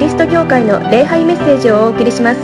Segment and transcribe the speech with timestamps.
[0.00, 2.40] リスト教会の礼拝メッセージをお送りします。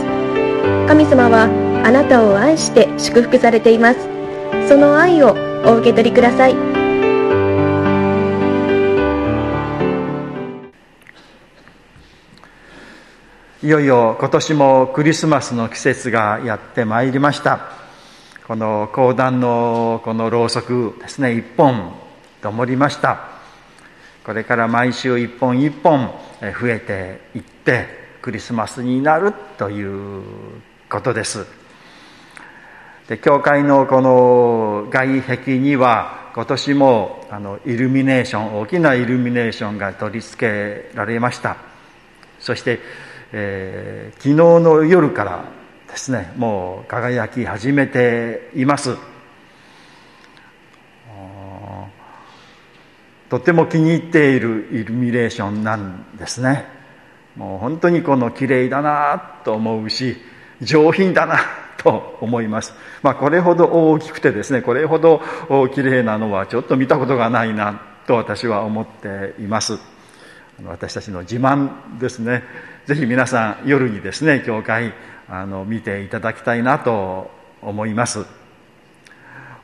[0.87, 1.49] 神様は
[1.83, 3.99] あなたを愛して祝福されています。
[4.69, 5.35] その愛を
[5.65, 6.51] お受け取りください。
[13.63, 17.71] いよいよ今年もクリスマスの季節がやってまいりました。
[18.47, 21.91] この講談のこのろうそくですね一本
[22.43, 23.36] 灯りました。
[24.27, 27.85] これから毎週一本一本増えていって
[28.21, 30.21] クリスマスになるという
[30.89, 31.45] ことです。
[33.07, 41.55] で教会のこの外壁には今年もあのイルミネーション大きなイルミネーションが取り付けられました。
[42.41, 42.81] そして、
[43.31, 45.45] えー、昨日の夜から
[45.87, 48.97] ですねもう輝き始めています。
[53.29, 56.65] とても気に入っているイルミネーションなんですね。
[57.35, 60.17] もう本当にこの綺麗だなと思うし
[60.61, 61.37] 上品だな
[61.77, 65.21] と思います、まあ、これほど大きくてですねこれほど
[65.73, 69.77] 綺麗なのはちょっと見たことがないなと私は思っています。
[70.65, 72.43] 私たちの自慢ですね。
[72.87, 74.93] ぜひ皆さん夜にですね教会
[75.29, 77.29] あの見ていただきたいなと
[77.61, 78.36] 思います。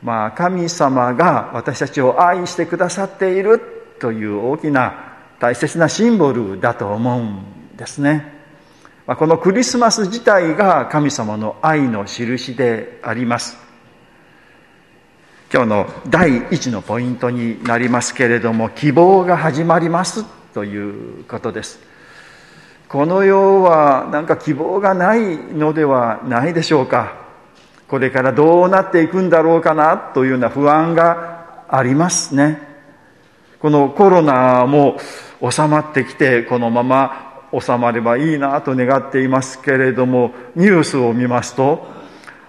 [0.03, 3.61] まあ、神様が私たちを愛してくださっている
[3.99, 8.33] という大きな大切なシンボルだと思うんですね。
[9.07, 13.57] まあ、このクリスマス自体が神様の愛の印であります。
[15.53, 21.79] 今日の第一のポイントになりますけれども、希望が始まりますということです。
[22.89, 27.22] この世はなんか希望がないのではないでしょうか。
[27.93, 32.59] これからどうなっていくんだろうかなというような不安がありますね。
[33.59, 34.97] このコロナも
[35.47, 41.85] 収まってきて、このまま収まればいいなと願っていますけれども、ニュースを見ますと、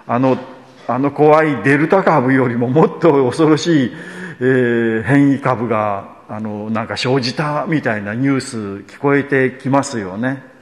[0.06, 0.38] あの、
[0.87, 3.93] あの怖いデルタ株よりももっと恐ろしい、
[4.41, 8.56] えー、変異株が、あの、なんか生じたみたいなニュース
[8.91, 10.53] 聞こえてきますよね。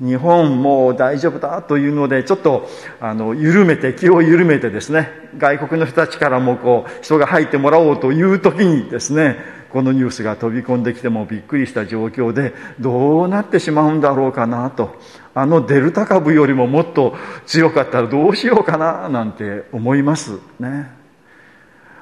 [0.00, 2.68] 日本もう大丈夫だというので、ちょっと、
[3.00, 9.36] あの、緩めて、気を緩めてですね、外国の人たちからもこう、人が入ってもらおうという時にですね、
[9.70, 14.96] このニュースが飛び込んできてもびっくりした状況で、どうなってしまうんだろうかなと。
[15.34, 17.14] あのデルタ株よりももっと
[17.46, 20.90] 強かったらどうしようかな、なんて思いますね。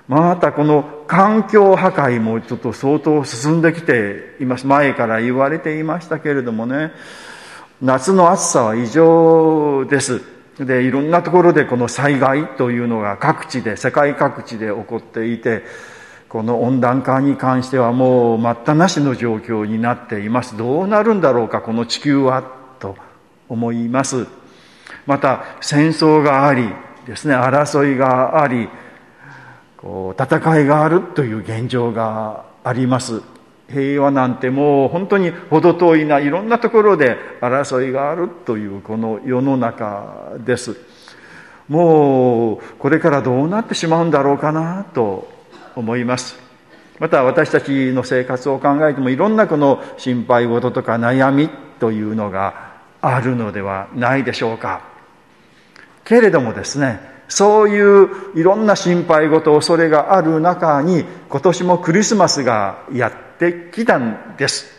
[0.08, 4.66] またこの環境破壊もちょっと相当進んできています。
[4.66, 6.92] 前から言われていましたけれどもね。
[7.82, 10.22] 夏の暑さは異常です。
[10.58, 15.62] で、いろんなところでこの災害というのが各地で、世界各地で起こっていて、
[16.28, 20.56] この温暖化に関してはもう待ったなしの状況になっています。
[20.56, 22.42] どうなるんだろうか、この地球は、
[22.78, 22.96] と
[23.48, 24.26] 思います。
[25.04, 26.72] また、戦争があり、
[27.06, 28.68] ですね、争いがあり、
[29.76, 33.35] こう戦いがあるという現状があります。
[33.68, 40.76] 平和なんてもう本当に程遠いないろんなところで争いがあるというこの世の中です。
[41.68, 45.28] もうこれからどうなってしまうんだろうかなと
[45.74, 46.38] 思います。
[47.00, 51.50] また私たちの生活を考えてもいろんなこの心配事とか悩み
[51.80, 54.82] というのがあるのではないでしょうか。
[56.04, 64.74] けれどもですね、そういういろんな心配事、恐れがある中に今年もクリスマスがやってってきたんです。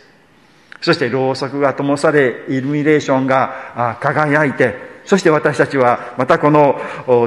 [0.80, 4.74] そしてろうそくが灯され、イルミネーションが輝いて、
[5.04, 6.78] そして私たちはまたこの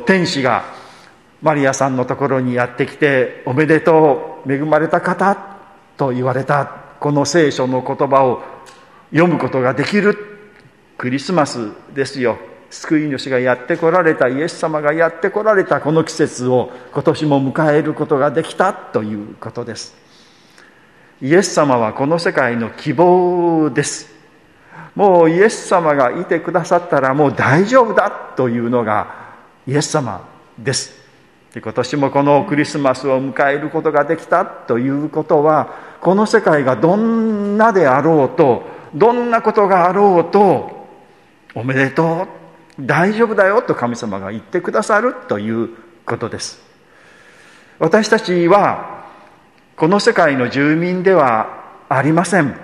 [0.05, 0.63] 天使が
[1.41, 5.57] マリアさんのところにやってきて、おめでとう、恵まれた方
[5.97, 6.65] と言われた、
[6.99, 8.43] この聖書の言葉を
[9.11, 10.17] 読むことができる
[10.97, 12.37] クリスマスですよ。
[12.69, 20.00] 救い主がやってこられた、イエス様がやってこられたこの季節を今年も迎えることができたということです。
[21.21, 24.09] イエス様はこの世界の希望です。
[24.95, 29.35] もうイエス様がいてくださったらもう大丈夫だというのが
[29.67, 30.27] イエス様
[30.57, 30.99] です。
[31.53, 38.63] 今年もこのクリスマスを迎えることができたということは、この世界がどんなであろうと、
[38.95, 40.87] どんなことがあろうと、
[41.53, 42.27] おめでと
[42.79, 45.69] う、大丈夫だよと神様が言ってくださるという
[46.05, 46.61] ことです。
[47.79, 48.90] 私たちは
[49.81, 52.55] この世界の住民ではありません。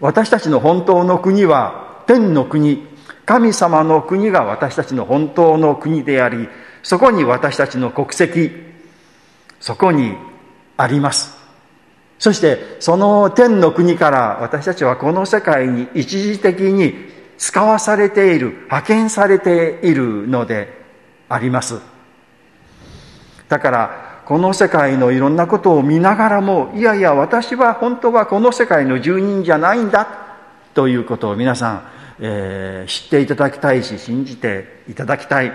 [0.00, 2.84] 私たちの本当の国は天の国、
[3.24, 6.48] 神様の国が私たちの本当の国であり、
[6.82, 8.50] そこに私たちの国籍、
[9.60, 10.16] そこに
[10.76, 11.38] あります。
[12.18, 16.92] そしてその天の国から私たちはこの世界に一時的に
[17.38, 20.76] 使わされている、派遣されているので
[21.28, 21.78] あります。
[23.48, 30.06] だからこの世界のいろんなことを見ながらも、いやいや私は本当はこの世界の住人じゃないんだ
[30.72, 31.82] ということを皆さん、
[32.20, 35.50] えー、知っていただきたいし信じていただきたい。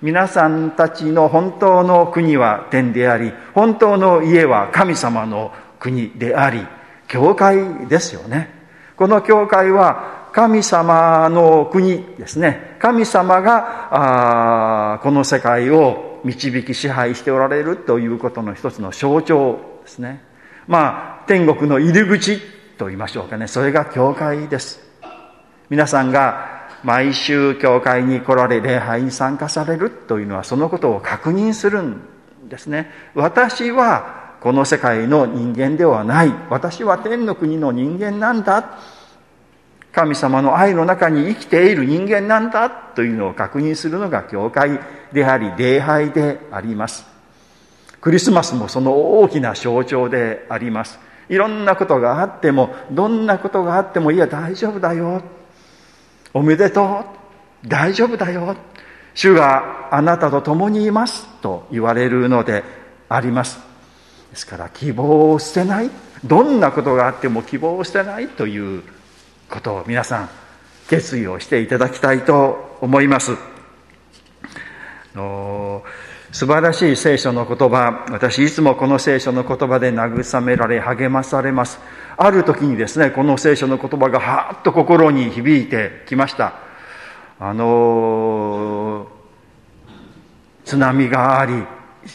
[0.00, 6.66] 皆さんたちの本当の国は天であり、本当の家は神様の国であり、
[7.08, 8.48] 教会ですよね。
[8.96, 12.76] この教会は神様の国ですね。
[12.78, 20.22] 神様があこの世界を導き支配しておられるということの一つの象徴ですね。
[20.66, 22.40] まあ、天国の入り口
[22.76, 23.46] と言いましょうかね。
[23.46, 24.80] それが教会です。
[25.70, 32.02] 皆さんが毎週教会に来られ礼拝に参加されるというのはそのことを確認するん
[32.48, 32.90] ですね。
[33.14, 38.78] 私はこの世界の人間ではない私は天の国の人間なんだ
[39.96, 44.78] 神様の愛の中に生きている人間なんだというのを確認するのが教会
[45.10, 47.06] であり礼拝であります。
[48.02, 50.98] クリスマスもその大きな象徴であります。
[51.30, 55.22] いろんなことがあってもどんなことがあってもいや大丈夫だよ。
[56.34, 57.06] おめでと
[57.64, 57.66] う。
[57.66, 58.54] 大丈夫だよ。
[59.14, 62.64] 主があなたと共にいますと言われるので
[63.08, 63.58] あります。
[64.30, 65.90] ですから希望を捨てない。
[66.22, 68.82] どんなことがあっても希望を捨てないという
[69.50, 70.30] ことを皆さん
[70.88, 73.32] 決意をしていただきたいと思います。
[76.32, 81.80] 素晴らしい聖書の言葉私いつもこの聖書の言葉で慰められ励まされます。
[82.18, 86.54] ある時にですねこの聖書の言葉がはーっと心に響いてきました。
[87.38, 89.08] あの
[90.64, 91.64] 津波があり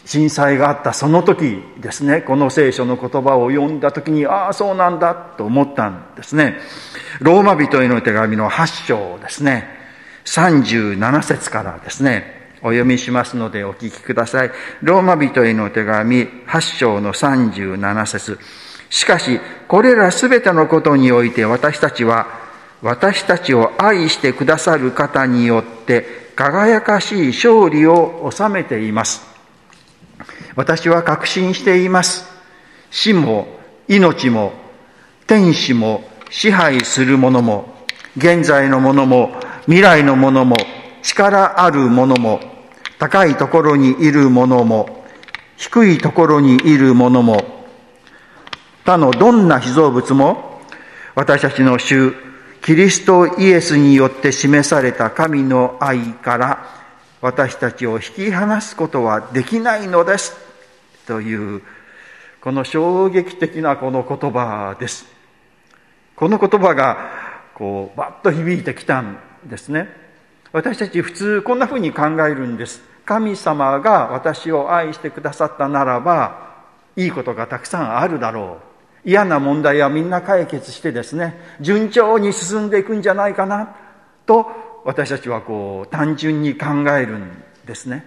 [0.06, 6.58] 震災があったその時ですね、この聖書の言葉を読んだ時に、ああ、そうなんだと思ったんですね。
[7.20, 9.68] ローマ人への手紙の8章ですね、
[10.26, 14.52] 37節からですね、お読みしますのでお聞きください。
[14.82, 18.40] ローマ人への手紙8章の37節
[18.90, 22.28] しかし、これらすべてのことにおいて私たちは、
[22.82, 29.31] 私たちを愛してくださる方によって輝かしい勝利を収めています。
[30.56, 32.26] 私は確信しています。
[32.90, 33.48] 死も
[33.88, 34.54] 命も
[35.28, 37.74] 天使も支配するものも
[38.18, 39.32] 現在のものも
[39.66, 40.58] 未来のものも
[41.02, 42.40] 力あるものも
[43.00, 45.06] 高いところにいるものも
[45.58, 47.66] 低いところにいるものも
[48.84, 50.60] 他のどんな被造物も
[51.16, 52.14] 私たちの主
[52.62, 56.81] キリストイエスによって示された神の愛から
[57.22, 60.36] 私たちを引き離すことはできないのです
[61.06, 61.62] という
[62.42, 65.06] この衝撃的なこの言葉です。
[66.16, 67.12] この言葉が
[67.54, 69.90] こうバッと響いてきたんですね。
[70.52, 72.82] 私たち普通こんなふうに考えるんです。
[73.06, 76.64] 神様が私を愛してくださったならば
[76.96, 78.58] いいことがたくさんあるだろ
[79.06, 79.10] う。
[79.10, 83.76] 嫌な問題はみんな解決してですね順調に進んでいくんじゃないかな
[84.26, 86.68] と私たちはこう単純に考
[86.98, 88.06] えるんですね。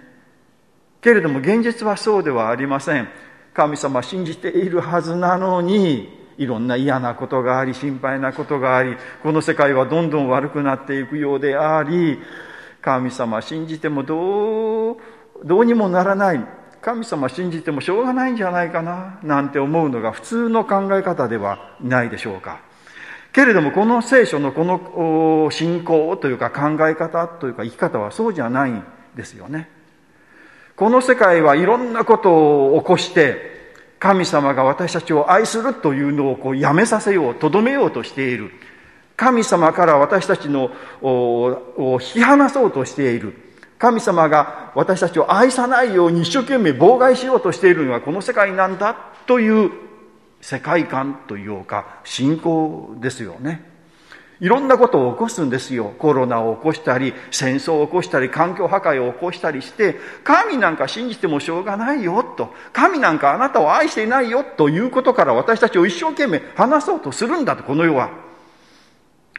[1.01, 3.07] けれども現実はそうではありません。
[3.53, 12.19] 神様信じているはずなのにいろんな嫌なことがあり心配なことがありこの世界はどんどん悪くなっていくようであり
[12.81, 14.97] 神様信じてもどう
[15.45, 16.45] どうにもならない。
[16.81, 22.61] 神様信じてもしょうがないんじゃないかななんて思うのが普通の考え方ではないでしょうか。
[23.35, 28.81] けれどもこの聖書のこの信仰というか考え方というか生き方はそうじゃないん
[29.13, 29.69] ですよね。
[30.77, 38.51] この世界はいろんなことを起こして神様が私たちを愛するというのをこうやめさせよう、とどめようとしている。
[39.17, 43.33] 神様から私たちのを引き離そうとしている。
[43.77, 48.95] 神様が私たちを愛さないように一生懸命妨害しようとしているのはこの世界なんだ
[49.27, 49.71] という
[50.45, 53.63] 世界観というか信仰ですよね。
[54.39, 55.95] いろんなことを起こすんですよ。
[55.97, 62.53] コロナを起こしたり戦争を起こしたり環境破壊を起こしたりして神なんか信じてもしょうがないよと。
[62.73, 68.11] 神なんかあなたを愛していないよということから私たちを一生懸命話そうとするんだとこの世は。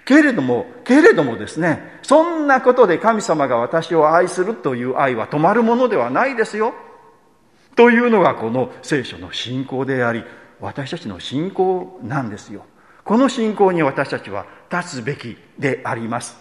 [0.04, 6.74] けれどもけれどもですねそんなことで神様が私を愛するという愛は止まるものではないですよ。
[7.76, 10.24] というのがこの聖書の信仰であり
[10.60, 12.64] 私たちの信仰なんですよ。
[13.04, 16.36] この信仰に私たちは立つべきであります。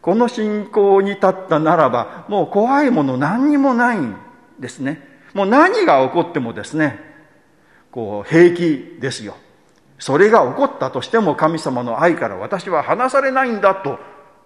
[0.00, 4.16] この信仰に立ったならばもう怖いもの何にもないん
[4.58, 5.06] ですね。
[5.34, 6.98] もう何が起こってもですね
[7.90, 9.36] こう平気ですよ。
[9.98, 14.00] それが起こったとしても神様の愛から私は離されないんだと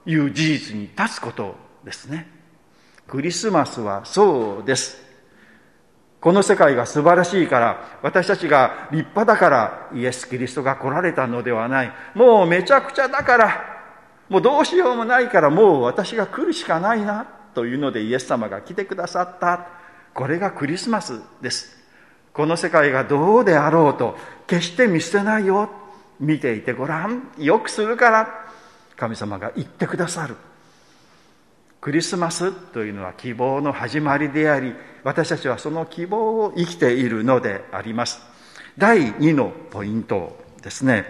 [0.05, 2.29] いう事実に立つことですね。
[3.07, 5.06] クリスマスはそうです。
[6.20, 11.92] この世界が素晴らしいから私たちが立派だからイエス・キリストが来られたのではない。
[12.14, 13.76] もうめちゃくちゃだから
[14.28, 19.68] もうどうしようもないからもう私が来るしかないなというのでイエス様が来てくださった。
[20.14, 21.76] これがクリスマスです。
[22.32, 25.70] この世界がどうであろうと決して見捨てないよ。
[26.18, 27.30] 見ていてごらん。
[27.38, 28.46] よくするから
[28.96, 30.37] 神様が言ってくださる。
[31.80, 38.21] クリスマスというのは希望の始まりであり私たちはその希望を生きているのであります。
[38.76, 41.04] 第2のポイントですね。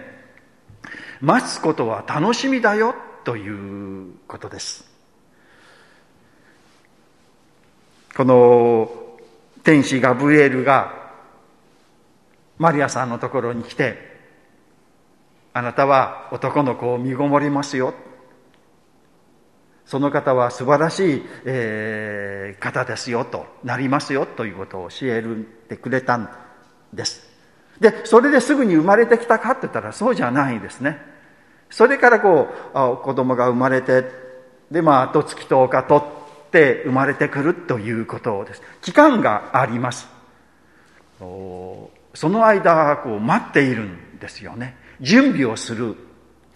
[1.19, 2.93] 待つことは楽しみだよ
[3.23, 4.85] ということです。
[8.15, 8.89] この
[9.63, 11.11] 天使ガブエルが
[12.57, 13.97] マリアさんのところに来て、
[15.53, 17.93] あなたは男の子を身ごもりますよ。
[19.87, 25.23] その方は素晴らしい、えー、方ですよとなりますよということを教え
[25.69, 26.29] てくれたん
[26.93, 27.27] です。
[27.79, 30.99] で、それですぐに生まれてきたかって言ったらそうじゃないですね。
[31.69, 34.05] それからこう、子供が生まれて、
[34.69, 38.61] で、まあ、あと月10日取って生まれてくるということです。
[38.81, 40.07] 期間があります。
[41.19, 45.95] その間こう待っているんですよね準備をする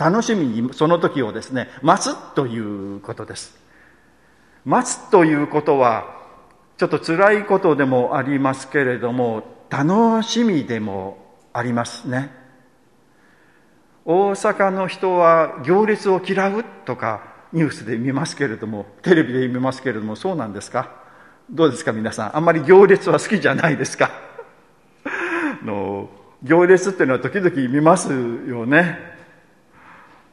[0.03, 2.58] 楽しみにその時をですね待つとい
[2.96, 3.55] うことです。
[4.65, 6.20] 待つということは
[6.77, 11.17] ちょっと辛いことでもありますけれども楽しみでも
[11.53, 12.31] ありますね。
[14.05, 17.22] 大阪の人は行列を嫌うとか
[17.53, 20.89] ニュースで見ますけれどもテレビで見ますけれどもそうなんですか？
[21.51, 22.38] どうですか皆さん？
[22.38, 24.10] あんまり行列は好きじゃないですか？
[25.63, 26.10] の
[26.41, 29.12] 行列っていうのは時々見ますよね。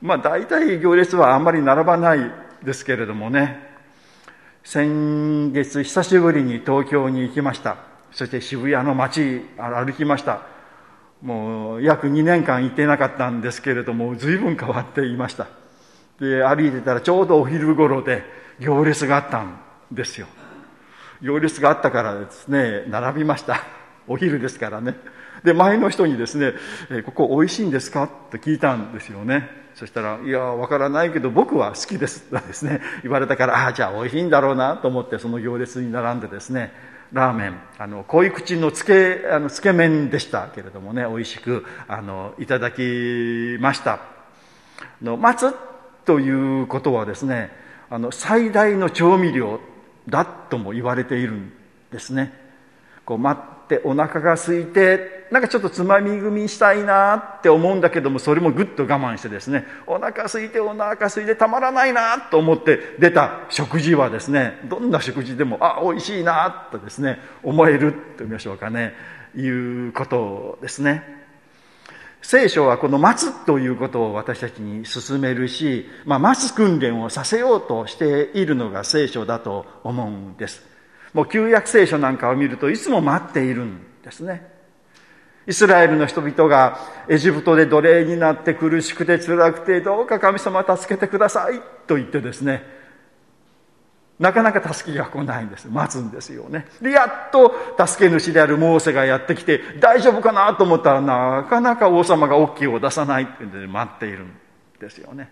[0.00, 2.30] まあ大体行列はあんまり並ばない
[2.62, 3.66] ですけれどもね。
[4.62, 7.76] 先月久しぶりに東京に行きました。
[8.12, 10.42] そして渋谷の街歩きました。
[11.22, 15.48] もう約2年間行ってなかったんですけれども随分変わっていました。
[16.20, 18.22] で歩いてたらちょうどお昼頃で
[18.60, 19.58] 行列があったん
[19.90, 20.26] ですよ。
[21.22, 23.62] 行列があったからですね並びました。
[24.06, 24.94] お昼ですからね。
[25.44, 26.54] で、前の人にですね、
[27.04, 28.04] ここ美味しいんですか？
[28.04, 29.48] って聞いたんですよね。
[29.78, 36.72] そしたら、いや、わからないけど僕は好きですとですね、言われたから、ああ、じゃあ美味しいんだろうなと思ってその行列に並んでですね、
[37.12, 44.00] ラーメン、あの、濃い口のつけ、あの、つけ麺でしたけれどもね、美味しく、あの、いただきました。
[45.00, 45.54] の、待つ
[46.04, 46.28] とい
[46.62, 47.52] うことはですね、
[47.88, 49.60] あの、最大の調味料
[50.08, 51.52] だとも言われているん
[51.92, 52.32] ですね。
[53.04, 53.40] こう、待
[53.74, 68.94] ってお腹が空いてなんかちょっとつまみ食みしたいなって思うんだけどもそれもぐっと我慢してですねお腹空いてお腹空いてたまらないなと思って出た食事はですねどんな食事でもあ美味しいなとですね思えると言いましょうかね
[69.36, 71.18] いうことですね。
[72.20, 80.67] 聖書はこの待つということを私たちに進めるし、まあ、待つ訓練をさせようとしているのが聖書だと思うんです。
[81.14, 84.58] もう旧約聖書なんかを見るといつも待っているんですね。
[85.46, 92.62] イスラエルの人々がエジプトで奴隷になって苦しくて辛くてどうか神様助けてくださいと言ってですね
[94.18, 96.66] なかなか助けが来ないんです待つんですよね。
[96.82, 97.54] でやっと
[97.86, 104.32] 助け主であるモーセがやってきて大丈夫かなと思ったらなかなか王様が OK を出さないっていうんで待っているん
[104.80, 105.30] ですよね。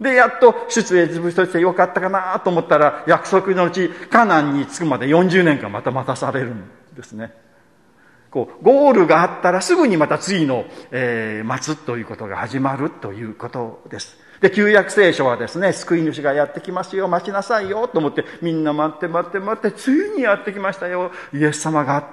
[0.00, 6.64] で、やっと出エジプトしてよかったかなと思ったら、約束のうち、カナンに着くまで40年間また待たされるん
[6.94, 7.32] ですね。
[8.30, 14.18] こう、ゴールがあったらすぐにまた次の、えー、待つということが始まるということです。
[14.40, 22.08] で、旧約聖書はですね、救い主がやってきますよ、待ちなさいよ、と思って、みんな待って待って待って、ついにやってきましたよ、イエス様が。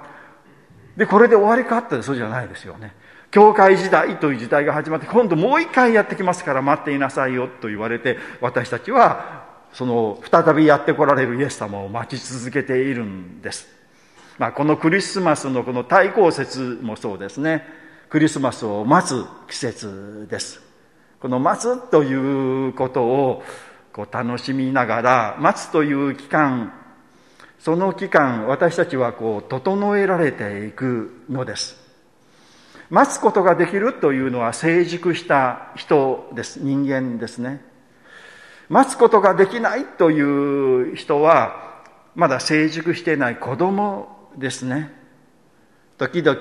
[0.96, 2.94] で、これで終わりかってそうじゃないですよね。
[3.30, 13.68] 教会時代という時代が始まって、今度もう一回やってきますから待っていなさいよと言われて、私たちは、その、再びやって来られるイエス様を待ち続けているんです。
[14.38, 17.66] まあ、このクリスマスのこの対抗節もそうですね。
[18.08, 20.62] クリスマスを待つ季節です。
[21.20, 23.42] この待つということを
[23.92, 26.72] こう楽しみながら、待つという期間、
[27.58, 31.85] その期間、私たちはこう整えられていくのです。
[32.90, 36.60] 待つことができるというのは成熟した人です。
[36.62, 37.60] 人間ですね。
[38.68, 40.20] 待つことができないとい
[40.92, 41.66] う人は、
[42.16, 44.90] まだ成熟していない子供ですね
[45.98, 46.40] 時々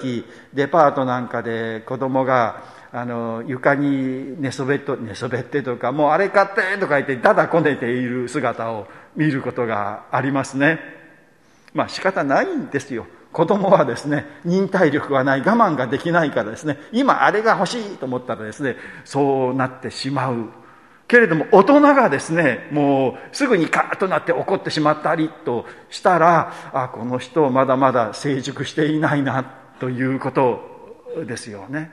[0.54, 10.80] デパートなんかで子供があの床に寝そべっと寝そべってとかもうあれ買ってとか言ってだだこねている姿を見ることがありますね
[11.74, 20.50] まあ仕方ないんですよ子供はですね忍耐力がない我慢ができないからですね今あれが欲しいと思ったらですねそうなってしまう。
[21.10, 29.44] けれども大人がですねもうすぐにカーッとなって怒ってしまったりとしたらあこの人まだまだ成熟していないな
[29.82, 31.92] ということですよね。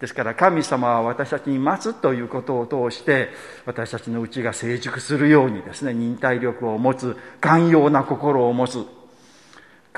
[0.00, 3.28] ですから神様は私たちに待つということを通して
[3.66, 8.86] 私たちのうちが成熟するようにですね忍耐力を持つ寛容な心を持つ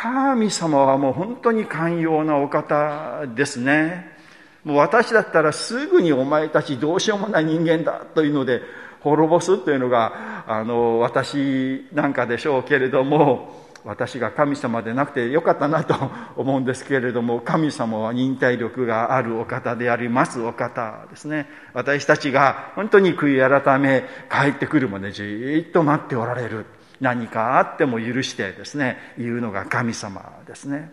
[0.00, 4.16] 神様はもう本当に寛容なお方ですね。
[4.62, 8.62] もう私だったらすぐにお前たちどうしようもない人間だというので
[9.00, 15.96] 滅ぼすというのがあの私なんかでしょうけれども私が神様でなくてよかったなと
[16.36, 21.48] 思うんですけれども神様は忍耐力があるお方でありますお方ですね。
[21.74, 26.66] 私たちが本当に悔い改め帰ってくるまでじっと待っておられる。
[27.00, 30.92] 何かあっても許してですね言うのが神様ですね。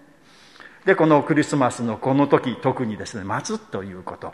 [0.86, 4.34] でこのクリスマスのこの時特にですね待つということ。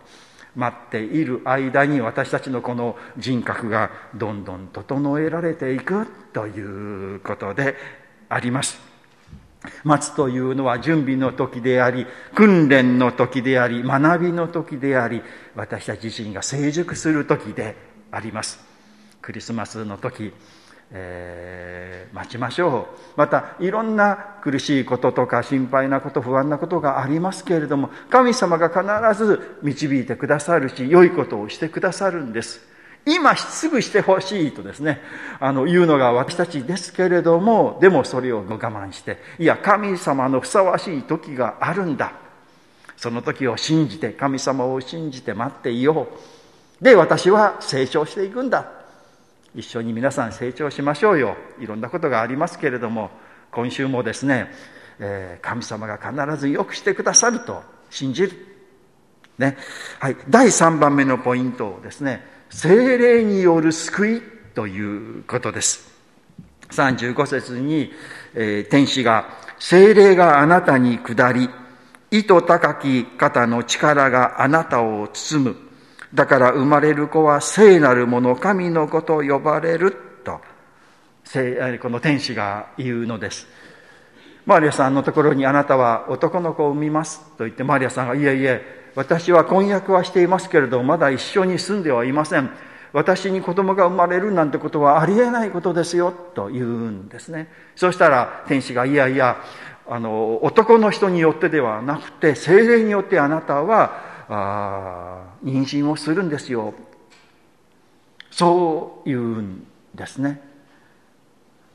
[0.53, 7.75] 待っている間に私たちのこの人格がどんどん整えられていくということで
[8.27, 8.77] あります。
[9.83, 15.21] 待つというのは準備の時であり訓練の時であり学びの時であり
[15.55, 17.75] 私たち自身が成熟する時で
[18.11, 18.59] あります。
[19.21, 20.33] クリスマスの時
[20.93, 23.17] えー、待ちましょう。
[23.17, 32.61] またいろんな苦しいこととか心配なこと不安なことがありますけれども神様が必ず導いてくださるし良いことをしてくださるんです。
[33.05, 35.01] 今すぐしてほしいとですね
[35.39, 42.13] あの言うのが私たちですけれどもでもそれを我慢していや神様のふさわしい時があるんだ。
[42.97, 46.07] その時を信じて神様を信じて待っていよ
[46.81, 46.83] う。
[46.83, 48.80] で私は成長していくんだ。
[49.55, 51.35] 一緒に皆さん成長しましょうよ。
[51.59, 53.11] いろんなことがありますけれども
[53.51, 54.51] 今週もですね、
[54.99, 58.31] えー、神様が必ずよくしてくださると信じる、
[59.37, 59.57] ね。
[59.99, 64.21] はい、第3番目のポイントをですね精霊による救い
[64.55, 65.91] ということです。
[66.69, 67.91] 35節に、
[68.33, 71.49] えー、天使が精霊があなたに下り
[72.09, 75.70] 意図高き方の力があなたを包む。
[76.13, 80.41] だから生まれる子は聖なる者、神の子と呼ばれると、
[81.81, 83.47] この天使が言うのです。
[84.45, 92.49] マリアさんのところにあなたは男の子を産みますと言ってマリアさんがいえいえ、私は婚約はしていますけれどまだ一緒に住んではいません。
[92.91, 97.49] 私に子供が生まれるなんてことはありえないことですよと言うんですね。
[97.77, 99.37] そしたら天使がいやいや、
[99.89, 106.73] あの、男の人によってではなくて精霊によってあなたはあ妊娠をするんですよ。
[108.29, 110.41] そう言うんですね。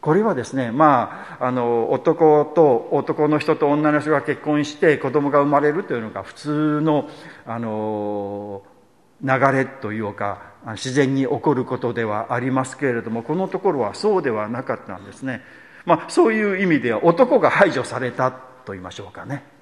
[0.00, 7.10] これはですねまああの男と男の人と女の人が結婚して子供が生まれるというのが普通の
[7.44, 8.62] あの
[9.22, 15.42] 流れというか自然に起こることではありますけれどもこのところはそうではなかったんですね。
[15.84, 19.55] まあそういう意味では男が排除されたと言いましょうかね。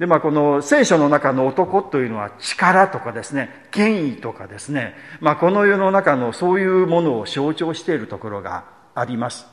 [0.00, 9.46] で、まあ、この聖書の中の男というのは力とかですね、権威とかですね、まあ、この世の中のそういうものを象徴しているところがあります。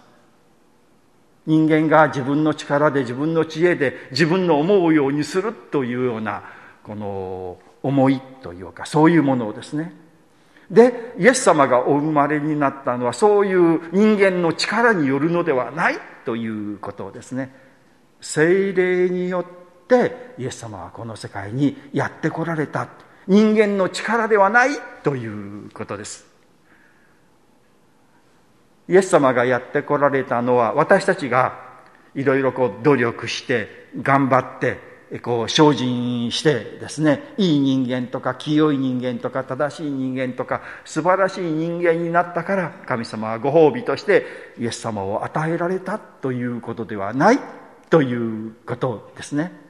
[1.46, 6.44] 人間が自分の力で自分の知恵で自分の思うようにするというような、
[6.82, 9.92] この思いというか、そういうものをですね。
[10.72, 17.54] で、イエス様がお生まれになったのはそういう人間の力によるのではないということをですね。
[18.22, 19.46] 精霊によっ
[19.88, 22.90] ってイエス様はこの世界にやってこられた。
[23.26, 24.70] 人間の力ではない。
[25.04, 26.28] ということです。
[28.90, 31.60] イエス様がやってこられたのは私たちが
[32.16, 37.34] いろいろこう努力して頑張ってこう精進してですね。
[37.38, 44.26] いい人間とか清い人間とか正しい人間とか素晴らしい人間になったから神様はご褒美として
[44.58, 46.00] イエス様を与えられた。
[46.00, 47.40] ということではない。
[47.90, 49.67] ということですね。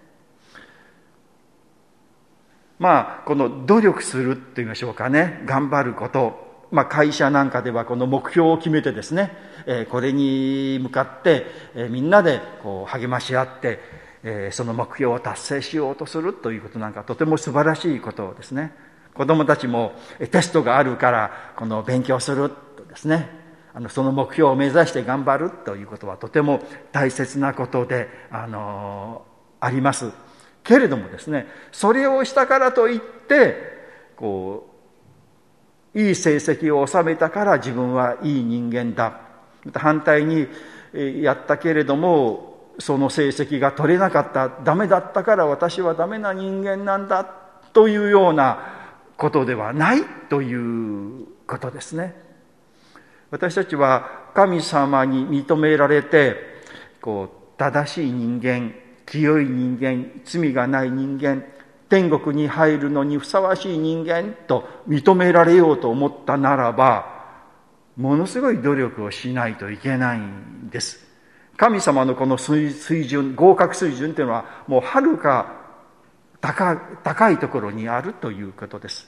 [2.80, 9.32] まあ、この努力するって言いましょうかね、頑張ること、まあ、会社なんかではこの目標を決めてですね、
[9.66, 13.80] えー、これに向かって、えー、みんなでこう励まし合って、
[14.24, 18.74] えー、その目標を達成しようとするということなんかとても素晴らしいことですね。
[19.14, 19.94] 子供たちも
[20.32, 23.30] テストがあるからこの勉強するとですね、
[23.74, 26.60] あのその目標を目指して頑張るということはとても
[26.92, 29.26] 大切なことで、あの
[29.60, 30.12] あります。
[30.68, 33.56] けれどもですね、それをしたからといって、
[34.18, 34.70] こ
[35.96, 39.22] う、いい成績を収めたから自分はいい人間だ。
[39.74, 40.48] 反対に
[41.22, 47.24] やったけれども、その成績が取れなかった、ダメだったから私はダメな人間なんだ
[47.72, 48.60] というような
[49.16, 52.14] ことではないということですね。
[53.32, 56.36] 私たちは神様に認められて、
[57.02, 58.74] こう、正しい人間、
[59.08, 61.44] 清い人間、罪がない人間、
[61.90, 67.16] 天国に入るのにふさわしい人間と認められようと思ったならば、
[67.96, 71.08] ものすごい努力をしないといけないんです。
[71.56, 72.72] 神様のこの水
[73.06, 75.56] 準、合格水準というのはもうはるか
[76.42, 79.08] 高いところにあるということです。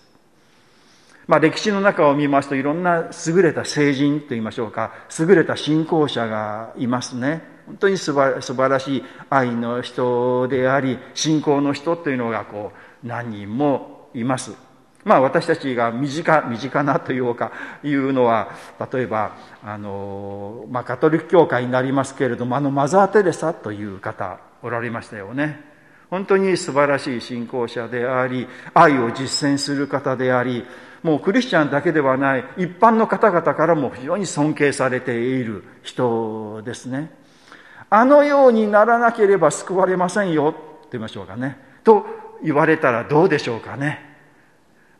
[1.27, 7.43] まあ歴史の中を見ますといろんな優れた聖人といいましょうか、優れた信仰者がいますね。
[7.69, 12.71] 本当に素晴らしい愛の人であり、信仰の人というのがこ
[13.03, 14.53] う何人もいます。
[15.03, 17.51] まあ私たちが身近、身近なというか、
[17.83, 18.49] いうのは、
[18.91, 25.63] 例えば、あの、まあカトリック教会になりますけれども、あのマザー・テレサという方、おられましたよね。
[26.09, 30.65] 本当に素晴らしい信仰者であり、愛を実践する方であり、
[31.03, 37.18] もうクリスチャンだけではない、一般の方々からも非常に尊敬されている人ですね。
[37.89, 41.57] あのようにならなければ救われませんよ、って言いましょうかね。
[41.83, 42.05] と
[42.43, 44.07] 言われたらどうでしょうかね。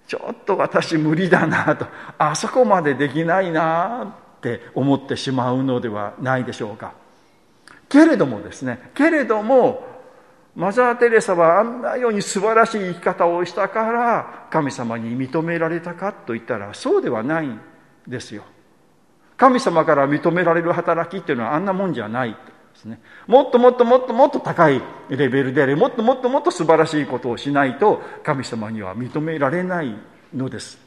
[0.07, 1.85] ちょっと私無理だなと、
[2.17, 6.93] あそこまでできないなって思ってしまうのではないでしょうか。
[7.87, 9.87] けれどもですね、けれども、
[10.55, 17.59] マザー・テレサはあんなように素晴らしい生き方をしたから神様に認められたかと言ったらそうではないん
[18.07, 18.43] ですよ。
[19.37, 22.35] 神様から認められる働きっていうのはあんなもんじゃない
[22.79, 23.01] ですね。
[23.27, 29.95] もっともっともっともっと高いレベルであり、もっともっともっと素晴らしいことをしないと神様には認められない
[30.33, 30.79] のです。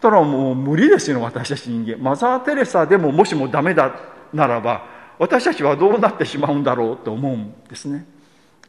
[0.00, 1.98] ただもう無理ですよ、私たち人間。
[1.98, 3.94] マザー・テレサでももしもダメだ
[4.32, 4.86] ならば、
[5.18, 8.06] 私たちはどうなってしまうんだろうと思うんですね。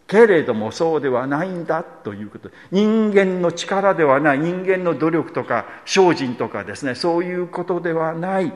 [0.05, 2.51] けれどもそうではないんだということ。
[2.71, 8.53] 人間の力ではない、人間の努力とか精進とかですね、そういうことではない。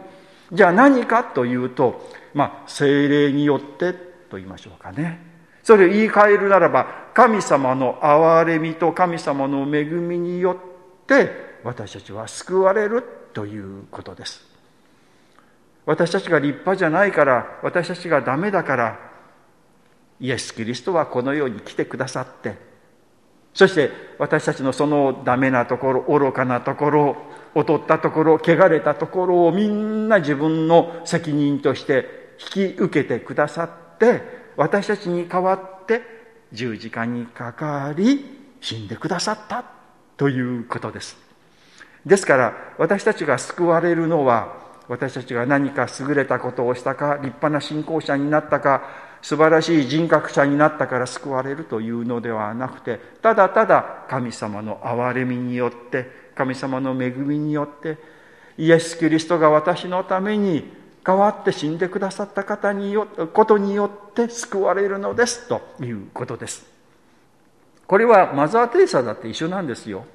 [0.51, 3.93] じゃあ何かというと、まあ、精霊によって
[4.29, 5.19] と言いましょうかね。
[5.63, 14.45] それを言い換えるならば、神様の憐れみと神様の恵みによって私たちは救われるということです。
[15.85, 18.99] 私たちが立派じゃないから、私たちがダメだから、
[20.19, 22.55] イエス・キリストはこの世に来てくださって、
[23.53, 27.17] そして私たちのそのダメなところ、愚かなところ、
[27.57, 34.21] 劣ったところ、汚れたところをみんな自分の責任として引き受けてくださって、
[34.55, 36.01] 私たちに代わって
[36.53, 39.65] 十字架にかかり、死んでくださった
[40.17, 41.17] ということです。
[42.05, 44.55] ですから、私たちが救われるのは、
[44.87, 48.83] 私たちが何か優れたことをしたか、立派な信仰者になったか、
[49.21, 57.97] 素晴らしい人格者になったから救われるというのではなくて、ただただ神様の憐れみによって、神様の恵みによって、
[58.57, 60.71] イエス・キリストが私のために
[61.03, 66.65] 代わって死んでくださった方によことによって救われるのですということです。
[67.87, 70.05] これはマザー・テレサだって一緒なんですよ。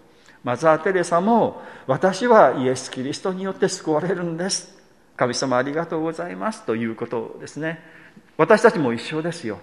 [0.45, 4.77] マザー・テレサも私はイエス・キリストによって救われるんです
[5.17, 7.81] 神様ありがとうございますということですね
[8.37, 9.59] 私たちも一緒ですよ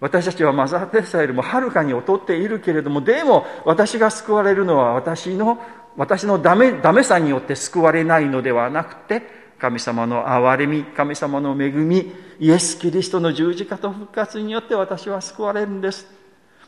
[0.00, 5.62] 私たちはマザー・テレサよりもはるかに劣っているけれどもでも私が救われるのは私の
[5.96, 9.22] 私のダメダメさによって救われないのではなくて
[9.58, 16.06] 神様の憐れみ神様の恵みイエス・キリストの十字架と復活によって私は救われるんです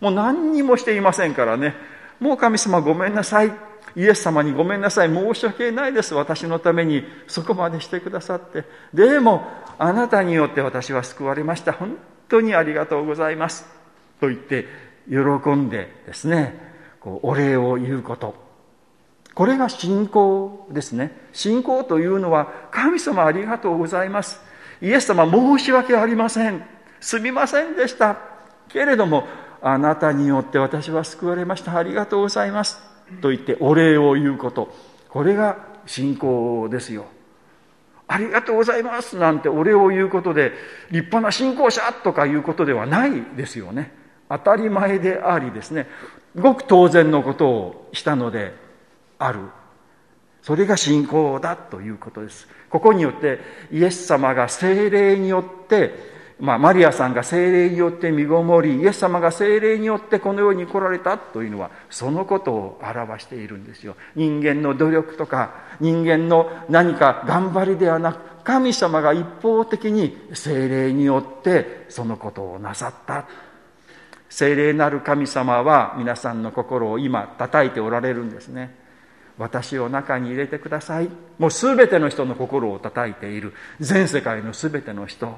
[0.01, 1.75] もう何にもしていませんからね
[2.23, 3.53] もう神様ごめんなさい。
[3.97, 5.13] イエス様にごめんなさい。
[5.13, 6.15] 申し訳ないです。
[6.15, 8.65] 私のためにそこまでしてくださって。
[8.95, 9.43] でも、
[9.77, 11.73] あなたによって私は救われました。
[11.73, 13.67] 本当にありがとうございます。
[14.21, 14.69] と言って、
[15.09, 15.17] 喜
[15.51, 16.55] んでですね、
[17.01, 18.37] こうお礼を言うこと。
[19.35, 21.17] これが信仰ですね。
[21.33, 24.41] 信仰というのは、神様ありがとうございます。
[24.81, 26.63] イエス様申し訳ありません。
[27.01, 28.17] すみませんでした。
[28.69, 29.27] けれども、
[29.63, 31.77] あなたによって私は救われました。
[31.77, 32.79] ありがとうございます。
[33.21, 34.75] と言ってお礼を言うこと。
[35.09, 37.07] これが信仰ですよ。
[38.09, 40.53] ありがとうございますなんてお礼を言うことで
[40.91, 43.93] 立派な信仰者とかいうことではないですよね。
[44.29, 45.87] 当たり前でありですね。
[46.37, 48.55] ごく当然のことをしたので
[49.25, 49.41] ある。
[50.43, 52.49] それが信仰だということです。
[52.69, 53.39] ここによって
[53.71, 73.29] イエス様が精霊によってまあ、マリアさんが精霊によって身ごもりイエス様が精霊によってこの世に来られたというのはそのことを表しているんですよ人間の努力とか人間の何か頑張りではなく神様が一方的に精霊によってそのことをなさった
[74.29, 78.82] 精霊なる神様は皆さんの心を今叩いておられるんですね
[79.43, 81.09] 私を中に入れてください。
[81.39, 83.53] もう全ての人の心を叩いている。
[83.81, 85.37] 全世界の全ての人。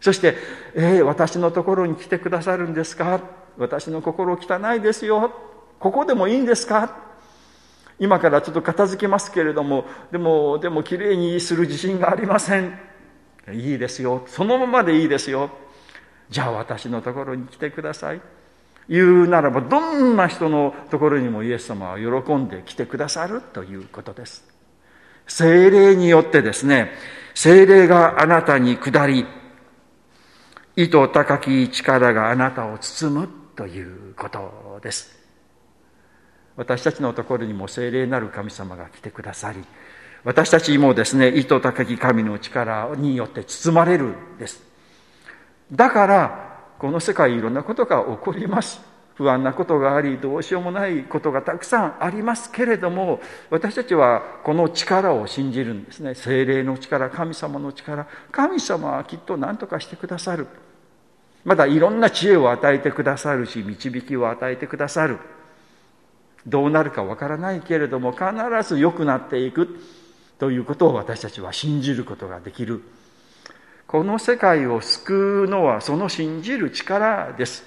[0.00, 0.36] そして
[0.74, 3.20] 「えー、私のところに来てくださるんですか？
[3.58, 5.30] 私の心汚いですよ。
[5.78, 6.96] ここでもいいんですか?」
[8.00, 12.78] 今からちょっと片付けますけれどもでもでもきれいにする自信がありません。
[13.52, 14.24] いいですよ。
[14.26, 15.50] そのままでいいですよ。
[16.30, 18.20] じゃあ私のところに来てください。
[18.88, 24.44] 言うならばどんな人のところにもイエス様は喜んで来てくださるということです
[25.26, 26.92] 精霊によってですね
[27.34, 29.26] 精霊があなたに下り
[30.76, 35.16] 意図高き力があなたを包むということです。
[36.56, 39.64] 私たちのところにも聖霊なる神様が来てくださり、
[40.24, 44.62] 私たちもですね、意図高き神の力によって包まれるんです。
[45.70, 46.43] だから、
[46.78, 48.80] この世界いろんなことが起こります。
[49.14, 56.14] 不安なことがあり、どうしようもないことがたくさんありますけれども、私たちはこの力を信じるんですね。
[56.14, 58.08] 精霊の力、神様の力。
[58.32, 60.48] 神様はきっと何とかしてくださる。
[61.44, 65.18] まだいろんな知恵を与えてくださるし導きを与えてくださる
[66.46, 68.24] どうなるかわからないけれども必
[68.66, 69.78] ず良くなっていく
[70.38, 72.82] ということを私たちは信じることができる
[73.94, 77.62] この世界を救うのはその信じる力です。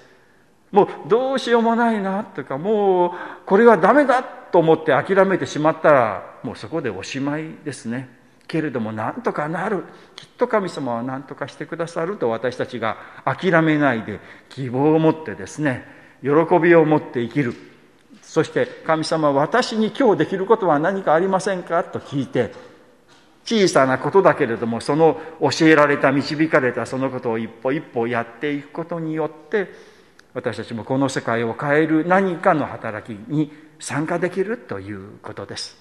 [0.74, 3.12] もうどうしようもないなとかもう
[3.46, 8.10] これはダメだと思って諦めてしまったらもうそこでおしまいですね。
[8.46, 9.86] けれどもなんとかなる。
[10.18, 15.86] きっと神様は何とかしてくださると私たちが諦めないで希望を持ってですね
[16.22, 16.30] 喜
[16.62, 17.54] びを持って生きる。
[18.22, 21.86] そして神様私に今日できることは何かありませんか？
[21.86, 22.52] と聞いて
[23.48, 29.72] 小さなことだけれどもその教えられた導かれたそのことを一歩一歩やっていくことによって
[30.34, 35.78] 私たちもこの世界を変える何かの働きに参加できるということです。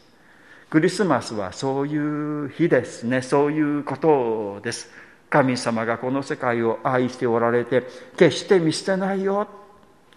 [0.70, 3.20] クリスマスはそういう日ですね。
[3.20, 4.90] そういうことです。
[5.29, 7.83] 神様がこの世界を愛しておられて
[8.16, 9.48] 決して見捨てないよ。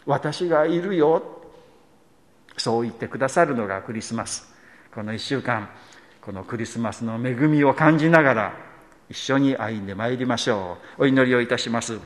[0.06, 1.24] 私がいるよ。
[2.58, 4.54] そう言ってくださるのがクリスマス。
[4.94, 5.70] この1週間
[6.22, 8.54] このクリスマスの恵みを感じながら
[9.10, 12.00] 一緒に歩んでまいりましょうお祈りをいたします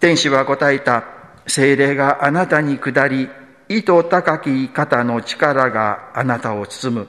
[0.00, 1.04] 天使は答えた
[1.46, 3.28] 精霊があなたに下り
[3.68, 7.08] 意図高き方の力があなたを包む。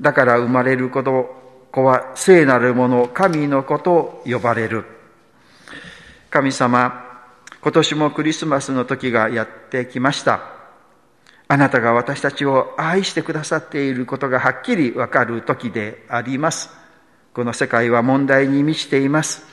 [0.00, 1.36] だから生まれること
[1.70, 4.86] 子は聖なるもの、神の子と呼ばれる。
[6.30, 7.04] 神様、
[7.60, 10.57] 今年もクリスマスの時がやってきました。
[11.50, 16.70] あなたが私たちを愛してくださっていることがはっきりわかる時であります。
[17.32, 19.46] この世界は問題に満ちています。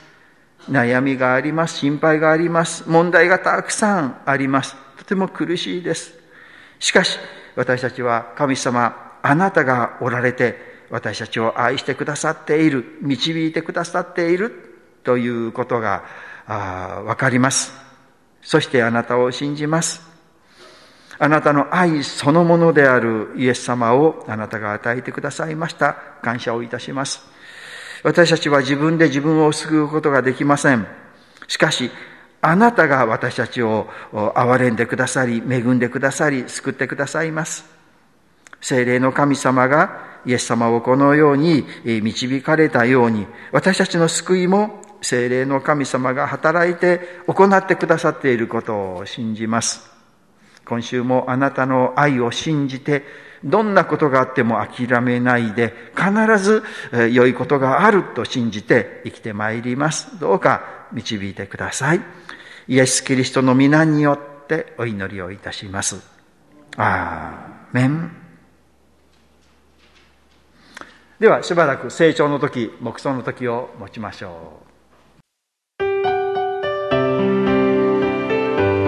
[0.70, 1.78] 悩みがあります。
[1.78, 2.84] 心配があります。
[2.86, 4.76] 問題がたくさんあります。
[4.98, 6.12] とても苦しいです。
[6.80, 7.18] しかし、
[7.54, 10.58] 私たちは神様、あなたがおられて、
[10.90, 14.52] 私たちを愛してくださっている、導いてくださっている
[15.02, 16.04] ということが
[16.46, 17.72] わかります。
[18.42, 20.15] そしてあなたを信じます。
[21.18, 25.96] あなたの愛そのものであるイエス様をあなたが与えてくださいました。
[26.22, 27.24] 感謝をいたします。
[28.02, 30.86] 私たちは自分で自分を救うことができません。
[31.48, 31.90] しかし、
[32.42, 37.64] あなたが私たちを憐れんでくださり、恵んでくださり、救ってくださいます。
[38.60, 49.95] 精霊の神様がイエス様をこのように導かれたように、私たちの救いも精霊の神様が働いて行ってくださっていることを信じます。
[50.66, 53.04] 今週もあなたの愛を信じて、
[53.44, 56.64] どんなことがあっても諦めないで、必ず
[57.12, 60.18] 良いことがあると信じて生きてまいります。
[60.18, 62.00] どうか導いてください。
[62.68, 66.02] イエス・キリストの皆によってお祈りをいたします。
[66.76, 68.10] アーメン。
[71.20, 74.65] ではしばらく成長の時、黙想の時を持ちましょう。